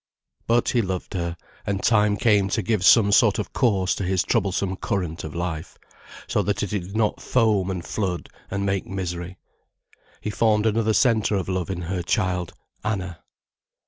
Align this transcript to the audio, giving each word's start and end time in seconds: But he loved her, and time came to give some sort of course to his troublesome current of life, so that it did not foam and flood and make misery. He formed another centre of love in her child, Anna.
But 0.47 0.69
he 0.69 0.81
loved 0.81 1.13
her, 1.13 1.37
and 1.63 1.83
time 1.83 2.17
came 2.17 2.49
to 2.57 2.63
give 2.63 2.83
some 2.83 3.11
sort 3.11 3.37
of 3.37 3.53
course 3.53 3.93
to 3.93 4.03
his 4.03 4.23
troublesome 4.23 4.77
current 4.77 5.23
of 5.23 5.35
life, 5.35 5.77
so 6.25 6.41
that 6.41 6.63
it 6.63 6.71
did 6.71 6.97
not 6.97 7.21
foam 7.21 7.69
and 7.69 7.85
flood 7.85 8.27
and 8.49 8.65
make 8.65 8.87
misery. 8.87 9.37
He 10.19 10.31
formed 10.31 10.65
another 10.65 10.93
centre 10.95 11.35
of 11.35 11.47
love 11.47 11.69
in 11.69 11.83
her 11.83 12.01
child, 12.01 12.53
Anna. 12.83 13.19